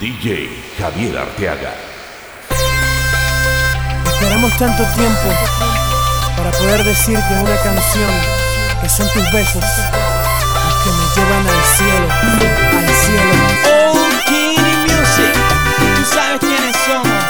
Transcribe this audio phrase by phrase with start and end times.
[0.00, 1.74] DJ Javier Arteaga.
[4.06, 5.28] Esperamos tanto tiempo
[6.38, 8.10] para poder decirte una canción
[8.80, 12.08] que son tus besos los que me llevan al cielo,
[12.78, 13.34] al cielo.
[13.66, 15.34] Oh, King Music,
[15.96, 17.20] tú sabes quiénes somos.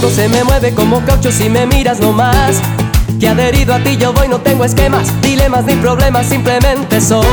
[0.00, 0.74] Eni José Ignacio.
[0.74, 2.60] como caucho si me miras nomás.
[3.18, 7.26] Que adherido a ti yo voy, no tengo esquemas, dilemas ni problemas, simplemente soy.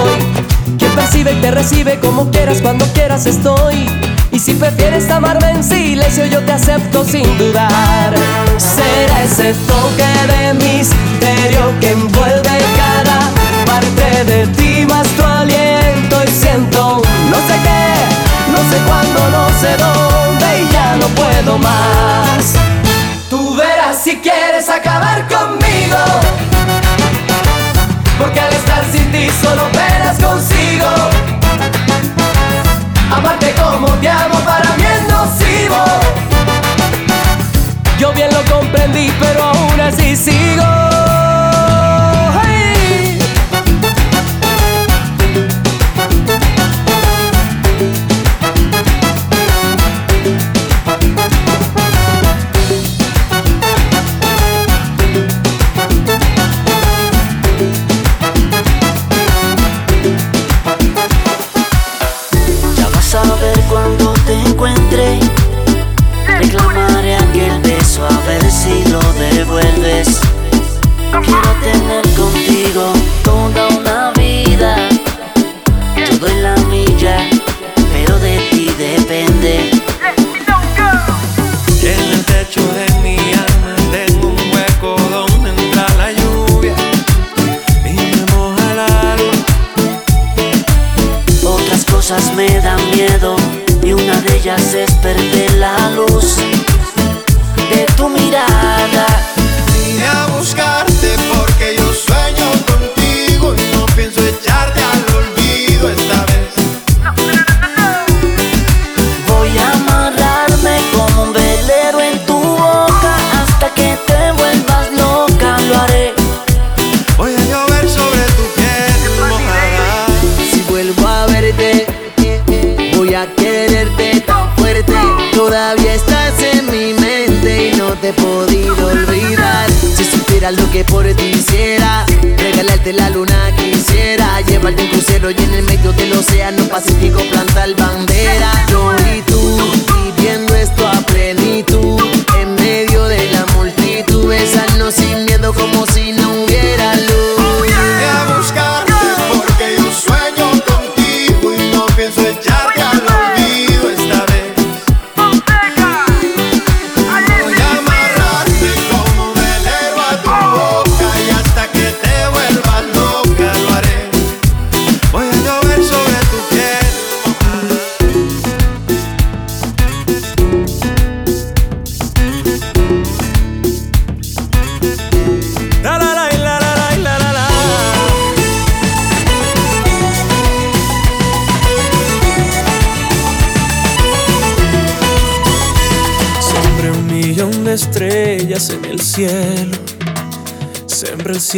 [0.77, 3.85] Quien percibe y te recibe como quieras, cuando quieras estoy.
[4.31, 8.13] Y si prefieres amarme en silencio, yo te acepto sin dudar.
[8.57, 13.19] Será ese toque de misterio que envuelve cada
[13.65, 16.21] parte de ti, más tu aliento.
[16.25, 20.16] Y siento no sé qué, no sé cuándo, no sé dónde,
[21.47, 22.53] puedo más.
[23.29, 25.97] Tú verás si quieres acabar conmigo.
[28.17, 30.87] Porque al estar sin ti solo penas consigo.
[33.11, 35.83] Amarte como te amo para mí es nocivo.
[37.99, 40.96] Yo bien lo comprendí, pero aún así sigo.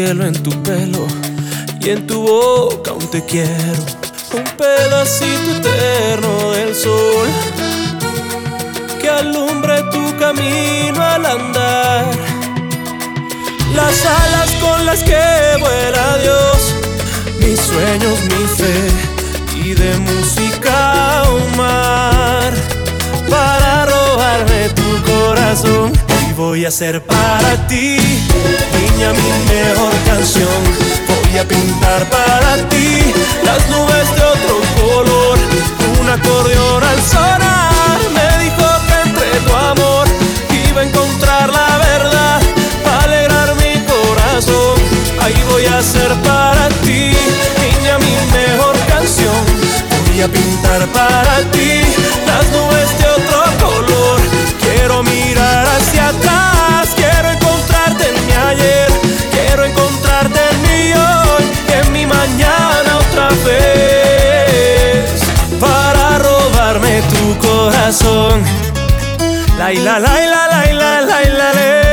[0.10, 1.06] en tu pelo
[1.80, 3.84] y en tu boca aún te quiero.
[4.34, 7.28] Un pedacito eterno del sol
[9.00, 12.12] que alumbre tu camino al andar.
[13.76, 16.74] Las alas con las que vuela Dios,
[17.40, 22.52] mis sueños, mi fe y de música un mar
[23.30, 25.94] para robarme tu corazón
[26.28, 27.98] y voy a ser para ti
[29.00, 30.64] sueña mi mejor canción.
[31.08, 33.14] Voy a pintar para ti
[33.44, 34.59] las nubes de otro
[67.90, 68.44] corazón.
[69.58, 71.89] La la la la la la la la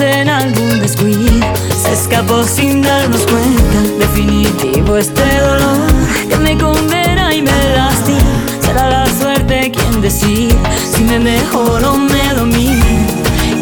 [0.00, 1.46] en algún descuido
[1.82, 3.80] se escapó sin darnos cuenta.
[3.98, 5.86] Definitivo este dolor
[6.28, 8.20] que me condena y me lastima.
[8.60, 10.56] Será la suerte quien decide
[10.92, 12.86] si me mejoro o me domina.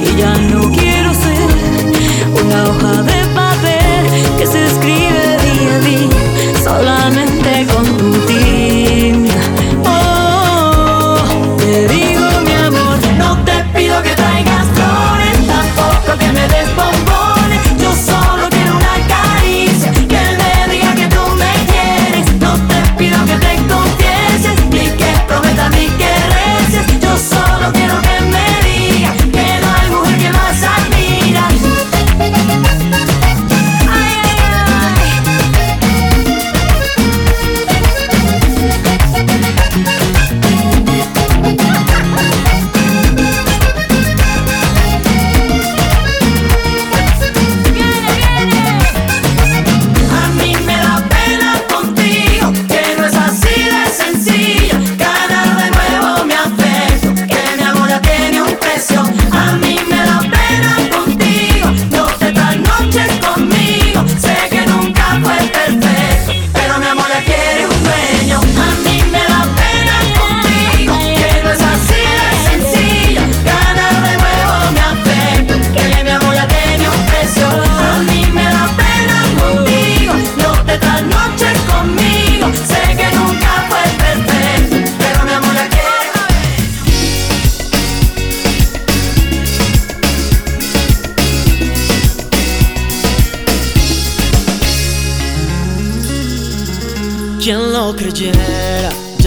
[0.02, 0.85] Y ya no quiero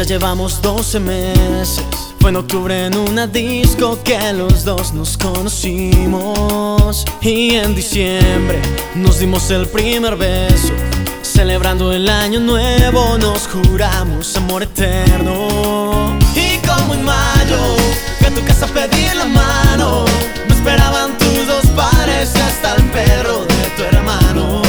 [0.09, 1.83] llevamos 12 meses.
[2.19, 7.05] Fue en octubre en una disco que los dos nos conocimos.
[7.21, 8.59] Y en diciembre
[8.95, 10.73] nos dimos el primer beso.
[11.21, 16.17] Celebrando el año nuevo, nos juramos amor eterno.
[16.33, 17.75] Y como en mayo,
[18.17, 20.05] fui a tu casa a pedir la mano.
[20.47, 24.63] Me esperaban tus dos padres y hasta el perro de tu hermano.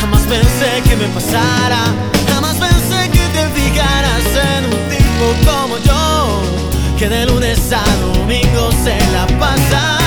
[0.00, 1.84] Jamás pensé que me pasara,
[3.62, 4.24] fijaras
[4.56, 6.40] en un tipo como yo,
[6.98, 10.02] que de lunes a domingo se la pasa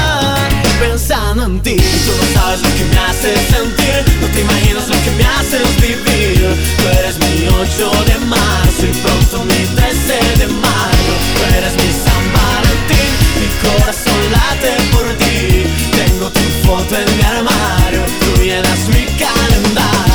[0.80, 1.78] pensando en ti.
[2.06, 5.76] Tú no sabes lo que me haces sentir, no te imaginas lo que me haces
[5.82, 6.56] vivir.
[6.78, 11.14] Tú eres mi 8 de marzo y pronto mi 13 de mayo.
[11.34, 15.66] Tú eres mi San Valentín, mi corazón late por ti.
[15.92, 20.15] Tengo tu foto en mi armario, tú llenas mi calendario.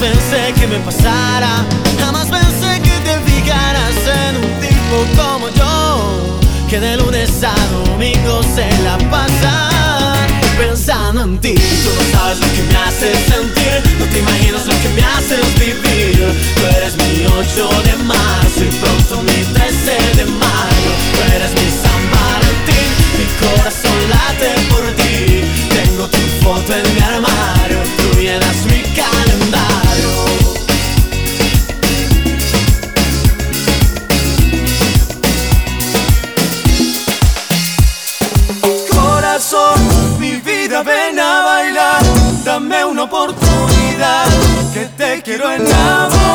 [0.00, 1.64] Pensé que me pasara,
[1.98, 6.38] jamás pensé que te fijaras en un tipo como yo,
[6.68, 9.70] que de lunes a domingo se la pasa
[10.58, 11.54] pensando en ti.
[11.54, 15.58] Tú no sabes lo que me haces sentir, no te imaginas lo que me haces
[15.58, 16.34] vivir.
[16.56, 20.90] Tú eres mi 8 de marzo y pronto mi 13 de mayo.
[21.12, 25.42] Tú eres mi San Valentín, mi corazón late por ti.
[25.70, 29.85] Tengo tu foto en mi armario, tú llenas mi calendario.
[38.90, 42.02] Corazón, mi vida, ven a bailar.
[42.44, 44.26] Dame una oportunidad,
[44.72, 46.25] que te quiero enamorar.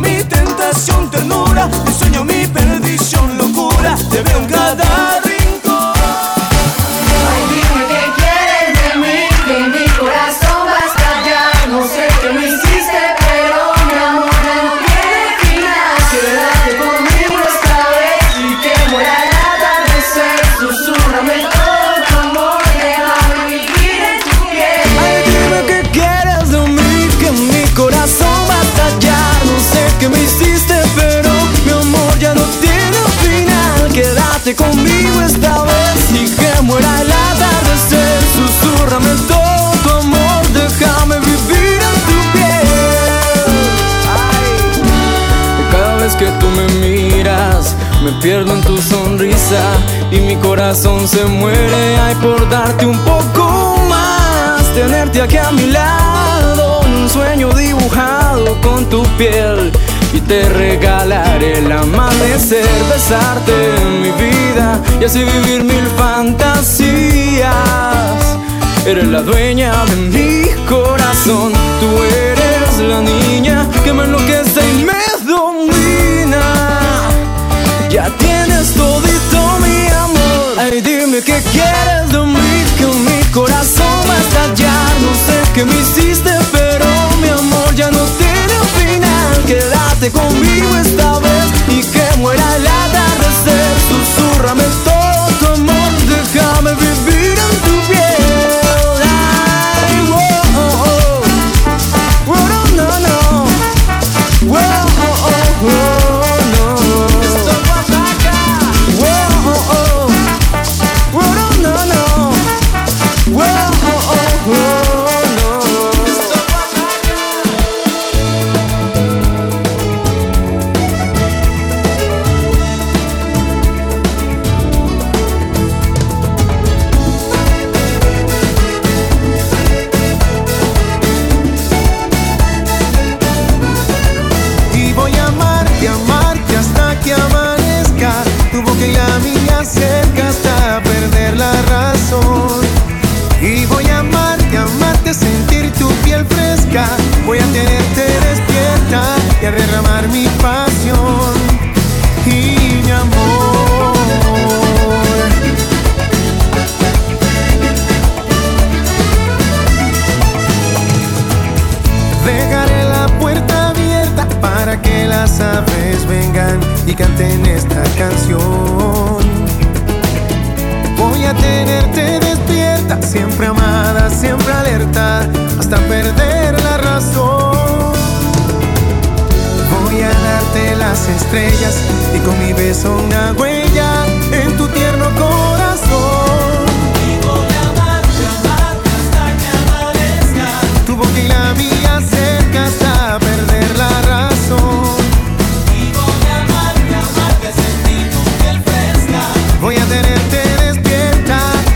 [0.00, 1.13] mi tentación.
[50.10, 51.98] y mi corazón se muere.
[51.98, 58.88] Ay por darte un poco más tenerte aquí a mi lado un sueño dibujado con
[58.88, 59.70] tu piel.
[60.14, 63.52] Y te regalaré el amanecer besarte
[63.82, 67.44] en mi vida y así vivir mil fantasías.
[68.86, 73.53] Eres la dueña de mi corazón tú eres la niña
[81.14, 85.00] Dime qué quieres de mí, que mi corazón va a estallar.
[85.00, 86.86] No sé qué me hiciste, pero
[87.22, 89.44] mi amor ya no tiene final.
[89.46, 93.74] Quédate conmigo esta vez y que muera el atardecer.
[93.88, 94.93] Susurrame todo.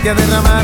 [0.09, 0.58] que derramar.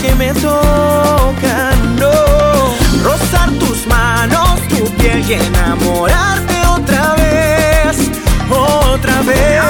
[0.00, 2.12] Que me tocan, no.
[3.02, 7.96] Rozar tus manos, tu piel y enamorarte otra vez,
[8.50, 9.60] otra vez.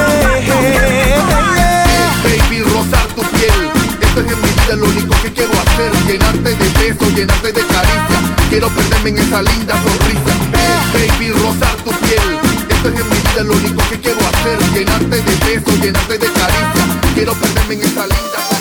[2.23, 3.71] Baby, rozar tu piel.
[4.01, 5.91] Esto es en mi vida lo único que quiero hacer.
[6.05, 8.19] Llenarte de besos, llenarte de caricia.
[8.49, 10.33] Quiero perderme en esa linda sonrisa.
[10.93, 12.39] Baby, rozar tu piel.
[12.69, 14.59] Esto es en mi vida lo único que quiero hacer.
[14.73, 16.85] Llenarte de besos, llenarte de caricia.
[17.15, 18.58] Quiero perderme en esa linda sonrisa.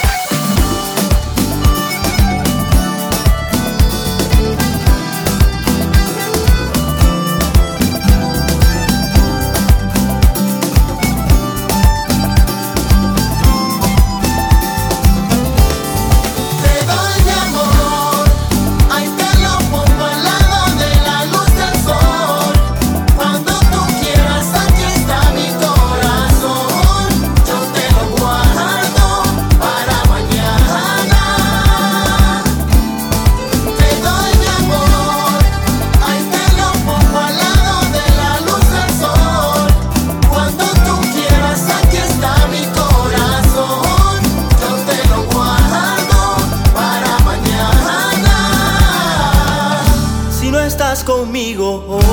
[51.87, 52.08] Conmigo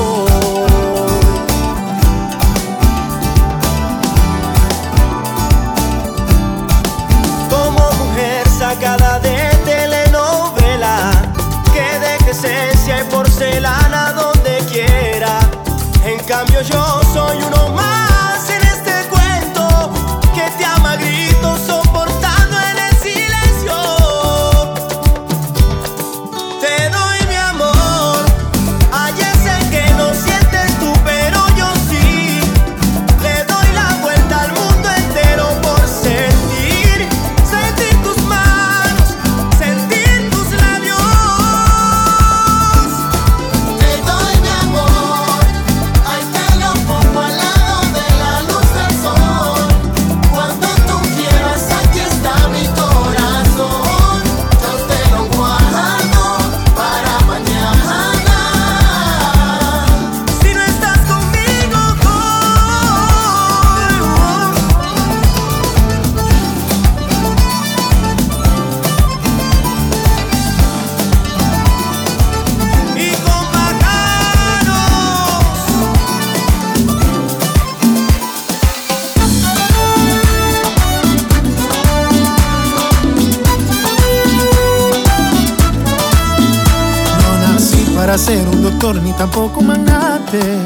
[88.94, 90.60] ni tampoco un magnate.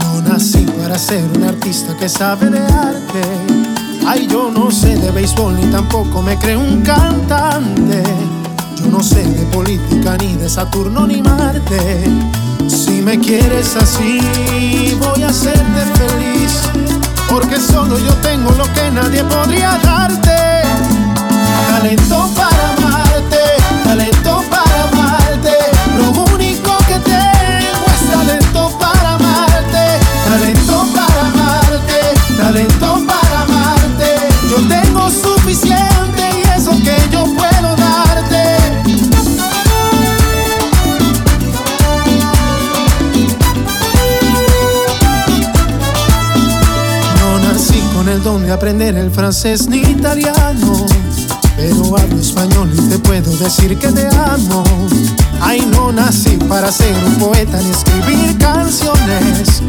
[0.00, 3.22] No nací para ser un artista que sabe de arte.
[4.06, 8.02] Ay, yo no sé de béisbol ni tampoco me creo un cantante.
[8.76, 12.10] Yo no sé de política ni de Saturno ni Marte.
[12.66, 14.20] Si me quieres así,
[14.98, 16.62] voy a hacerte feliz.
[17.28, 20.36] Porque solo yo tengo lo que nadie podría darte.
[21.68, 22.77] Talento para
[48.42, 50.86] de aprender el francés ni italiano,
[51.56, 54.64] pero hablo español y te puedo decir que te amo.
[55.40, 59.62] Ay, no nací para ser un poeta ni escribir canciones.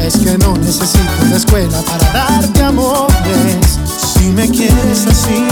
[0.00, 3.78] Es que no necesito de escuela para darte amores.
[4.14, 5.44] Si me quieres así,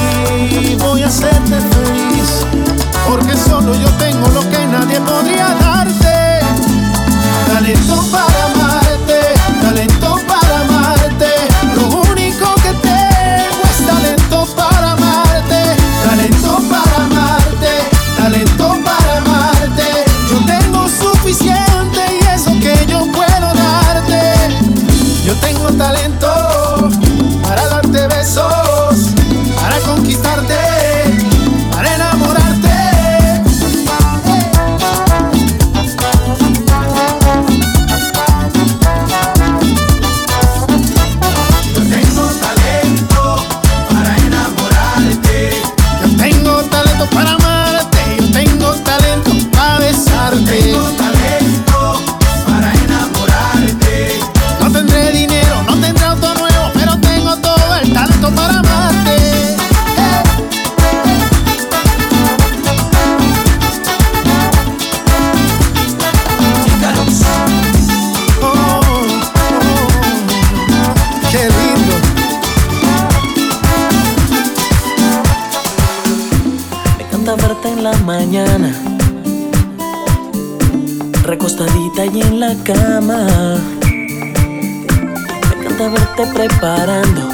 [85.49, 87.31] Me encanta verte preparando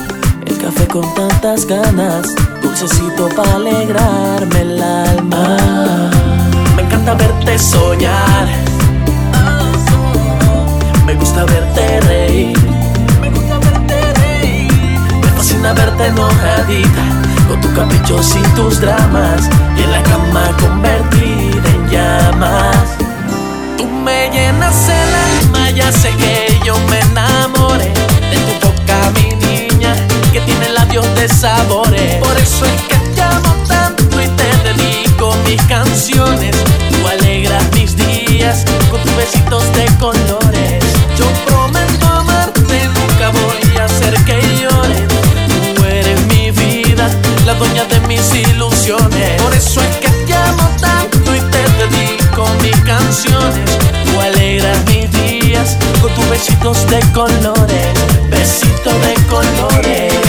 [0.46, 6.10] el café con tantas ganas, dulcecito para alegrarme el alma.
[6.76, 8.46] Me encanta verte soñar.
[11.04, 12.58] Me gusta verte reír.
[13.20, 14.72] Me gusta verte reír.
[15.22, 17.02] Me fascina verte enojadita
[17.48, 22.88] con tus caprichos y tus dramas y en la cama convertida en llamas.
[23.76, 25.27] Tú me llenas el alma
[25.78, 27.92] ya sé que yo me enamoré
[28.30, 29.94] de tu boca, mi niña,
[30.32, 32.16] que tiene labios de sabores.
[32.16, 36.56] Por eso es que te amo tanto y te dedico mis canciones.
[36.90, 40.82] Tú alegras mis días con tus besitos de colores.
[41.16, 41.26] Yo
[56.14, 57.86] tus besitos de colores,
[58.30, 60.27] besito de colores.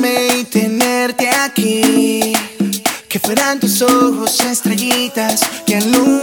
[0.00, 2.32] verme y tenerte aquí.
[3.08, 6.19] Que fueran tus ojos estrellitas que alumbran.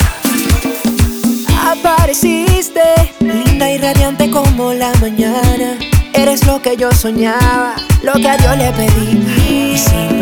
[1.73, 2.87] Apareciste,
[3.21, 5.79] linda y radiante como la mañana.
[6.13, 9.50] Eres lo que yo soñaba, lo que a Dios le pedí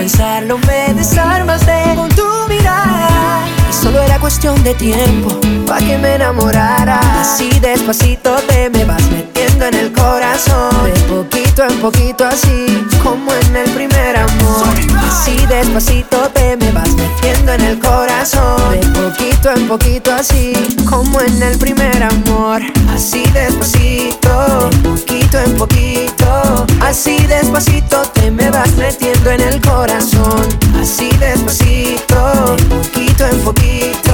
[0.09, 5.29] pensarlo me desarmaste con tu mirada Y solo era cuestión de tiempo
[5.67, 6.99] Pa' que me enamorara.
[7.21, 9.28] Así despacito te me vas metiendo
[9.69, 10.71] en el corazón.
[10.85, 14.67] De poquito en poquito así, como en el primer amor.
[15.09, 18.73] Así despacito te me vas metiendo en el corazón.
[18.73, 20.53] De poquito en poquito así,
[20.89, 22.63] como en el primer amor.
[22.95, 26.67] Así despacito, de poquito en poquito.
[26.81, 30.47] Así despacito te me vas metiendo en el corazón.
[30.81, 34.09] Así despacito, de poquito en poquito.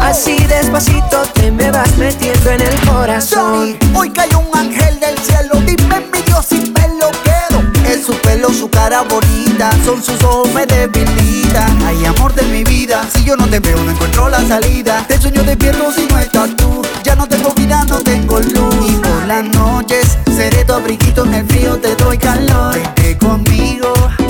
[0.00, 3.76] Así despacito te me vas metiendo en el corazón.
[3.94, 5.54] Hoy cayó un ángel en el cielo.
[5.66, 7.62] Dime mi Dios si me lo quedo.
[7.88, 9.70] Es su pelo, su cara bonita.
[9.84, 11.82] Son sus ojos me debilitan.
[11.82, 13.02] Hay amor de mi vida.
[13.12, 15.04] Si yo no te veo, no encuentro la salida.
[15.08, 16.82] Te sueño despierto si no estás tú.
[17.02, 18.90] Ya no tengo vida, no tengo luz.
[18.90, 22.78] Y por las noches seré tu abriguito en el frío, te doy calor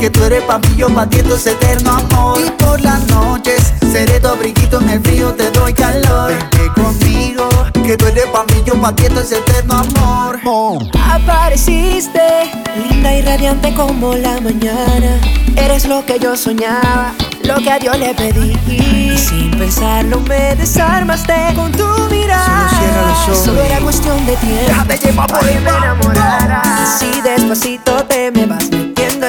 [0.03, 2.41] que tú eres pa' mí, yo pa' ti, esto es eterno amor.
[2.45, 6.33] Y por las noches seré tu abriguito en el frío, te doy calor.
[6.33, 10.41] Vente conmigo, que tú eres pa' mí, yo pa' ti, esto es eterno amor.
[11.09, 15.21] Apareciste, linda y radiante como la mañana.
[15.55, 17.13] Eres lo que yo soñaba,
[17.45, 18.59] lo que a Dios le pedí.
[18.67, 22.69] Y sin pensarlo me desarmaste con tu mirada.
[22.71, 24.65] Solo cierra los ojos Solo era cuestión de tiempo.
[24.67, 26.61] Déjate llevar por el enamorara.
[26.83, 28.69] Así despacito te me vas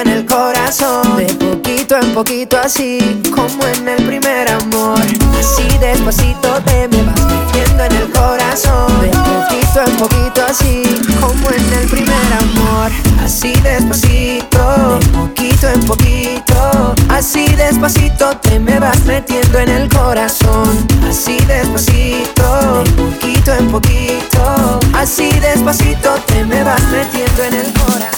[0.04, 1.16] en el corazón.
[1.16, 5.00] De poquito en poquito así, como en el primer amor.
[5.38, 9.00] Así despacito te me vas metiendo en el corazón.
[9.00, 10.82] De poquito en poquito así,
[11.20, 12.90] como en el primer amor.
[13.22, 16.94] Así despacito, de poquito en poquito.
[17.08, 20.86] Así despacito te me vas metiendo en el corazón.
[21.08, 24.80] Así despacito, de poquito en poquito.
[24.94, 28.13] Así despacito te me vas metiendo en el corazón.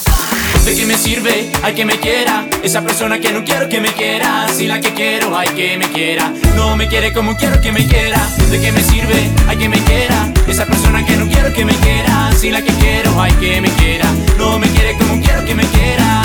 [0.67, 1.49] ¿De qué me sirve?
[1.63, 2.45] Hay que me quiera.
[2.61, 4.49] Esa persona que no quiero que me quiera.
[4.53, 6.33] Si la que quiero, hay que me quiera.
[6.57, 8.19] No me quiere como quiero que me quiera.
[8.51, 9.31] ¿De qué me sirve?
[9.47, 10.29] Hay que me quiera.
[10.49, 12.33] Esa persona que no quiero que me quiera.
[12.37, 14.11] Si la que quiero, hay que me quiera.
[14.39, 16.23] No me quiere como quiero que me quiera.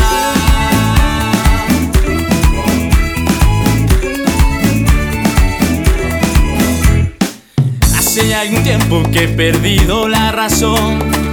[7.96, 11.31] Hace ya algún tiempo que he perdido la razón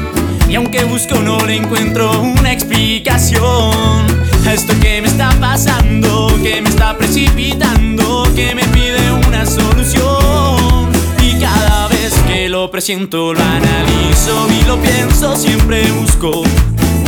[0.49, 4.07] Y aunque busco no le encuentro una explicación.
[4.47, 10.89] A esto que me está pasando, que me está precipitando Que me pide una solución.
[11.23, 16.43] Y cada vez que lo presiento lo analizo y lo pienso Siempre busco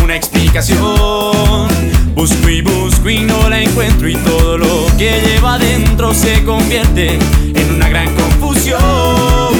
[0.05, 1.69] una explicación.
[2.15, 7.19] Busco y busco y no la encuentro Y todo lo que lleva adentro se convierte
[7.55, 9.60] en una gran confusión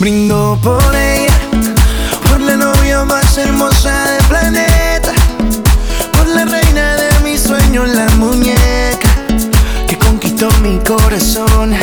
[0.00, 1.38] Brindo por ella,
[2.22, 5.12] por la novia más hermosa del planeta,
[6.14, 9.10] por la reina de mis sueños, la muñeca
[9.86, 11.74] que conquistó mi corazón.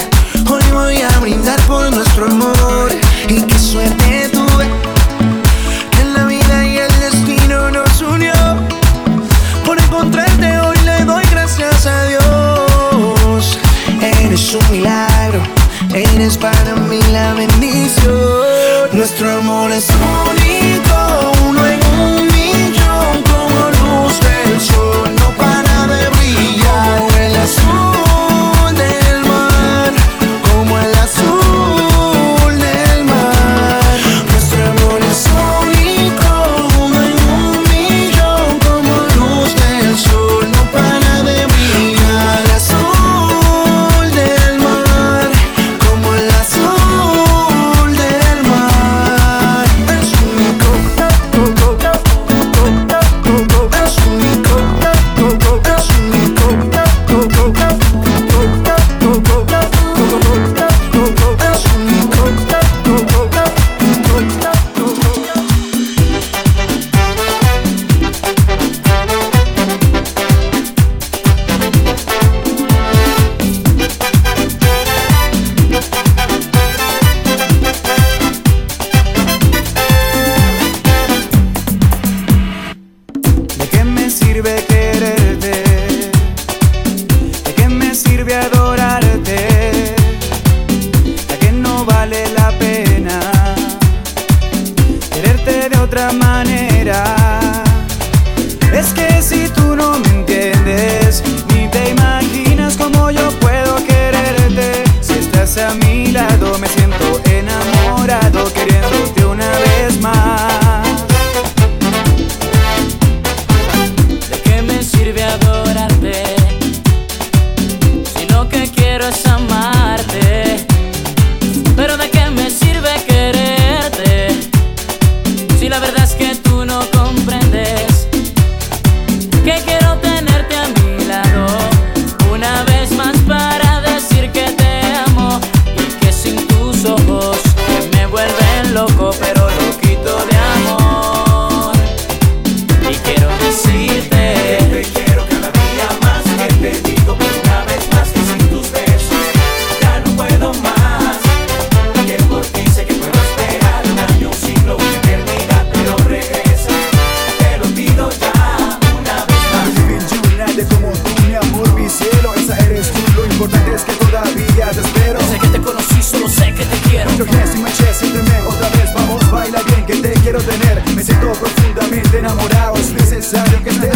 [173.29, 173.86] necesario que te